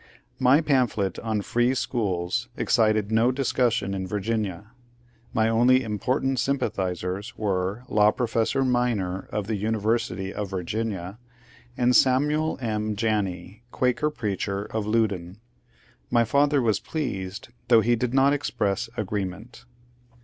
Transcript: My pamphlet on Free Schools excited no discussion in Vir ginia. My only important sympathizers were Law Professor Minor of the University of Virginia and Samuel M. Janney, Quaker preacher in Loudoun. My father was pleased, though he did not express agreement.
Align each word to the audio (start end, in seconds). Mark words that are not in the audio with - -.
My 0.39 0.61
pamphlet 0.61 1.19
on 1.19 1.43
Free 1.43 1.75
Schools 1.75 2.49
excited 2.57 3.11
no 3.11 3.31
discussion 3.31 3.93
in 3.93 4.07
Vir 4.07 4.19
ginia. 4.19 4.71
My 5.31 5.47
only 5.47 5.83
important 5.83 6.39
sympathizers 6.39 7.37
were 7.37 7.83
Law 7.87 8.09
Professor 8.09 8.65
Minor 8.65 9.29
of 9.31 9.45
the 9.45 9.57
University 9.57 10.33
of 10.33 10.49
Virginia 10.49 11.19
and 11.77 11.95
Samuel 11.95 12.57
M. 12.59 12.95
Janney, 12.95 13.61
Quaker 13.71 14.09
preacher 14.09 14.65
in 14.73 14.91
Loudoun. 14.91 15.37
My 16.09 16.23
father 16.25 16.63
was 16.63 16.79
pleased, 16.79 17.49
though 17.67 17.81
he 17.81 17.95
did 17.95 18.11
not 18.11 18.33
express 18.33 18.89
agreement. 18.97 19.65